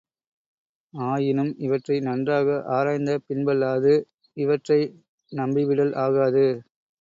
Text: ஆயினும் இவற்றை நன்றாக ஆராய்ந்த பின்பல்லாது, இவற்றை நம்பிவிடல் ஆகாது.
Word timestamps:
ஆயினும் 0.93 1.51
இவற்றை 1.57 1.97
நன்றாக 1.99 2.47
ஆராய்ந்த 2.77 3.19
பின்பல்லாது, 3.27 3.93
இவற்றை 4.37 4.79
நம்பிவிடல் 5.31 5.93
ஆகாது. 6.05 6.45